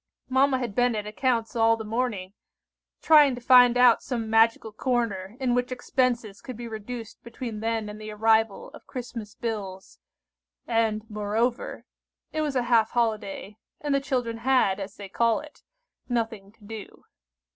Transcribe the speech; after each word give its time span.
Mamma 0.29 0.57
had 0.57 0.73
been 0.73 0.95
at 0.95 1.05
accounts 1.05 1.55
all 1.55 1.77
the 1.77 1.83
morning, 1.83 2.33
trying 3.03 3.35
to 3.35 3.39
find 3.39 3.77
out 3.77 4.01
some 4.01 4.31
magical 4.31 4.71
corner 4.71 5.37
in 5.39 5.53
which 5.53 5.71
expenses 5.71 6.41
could 6.41 6.57
be 6.57 6.67
reduced 6.67 7.21
between 7.23 7.59
then 7.59 7.87
and 7.87 8.01
the 8.01 8.09
arrival 8.09 8.69
of 8.71 8.87
Christmas 8.87 9.35
bills; 9.35 9.99
and, 10.65 11.07
moreover, 11.07 11.85
it 12.33 12.41
was 12.41 12.55
a 12.55 12.63
half 12.63 12.89
holiday, 12.89 13.57
and 13.79 13.93
the 13.93 14.01
children 14.01 14.37
had, 14.37 14.79
as 14.79 14.95
they 14.95 15.07
call 15.07 15.39
it, 15.39 15.61
nothing 16.09 16.51
to 16.53 16.63
do. 16.63 17.05